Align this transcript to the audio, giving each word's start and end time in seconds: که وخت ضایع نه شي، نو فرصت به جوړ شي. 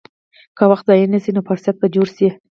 که 0.57 0.63
وخت 0.71 0.85
ضایع 0.89 1.07
نه 1.13 1.19
شي، 1.23 1.31
نو 1.35 1.41
فرصت 1.49 1.75
به 1.81 1.87
جوړ 1.95 2.07
شي. 2.17 2.27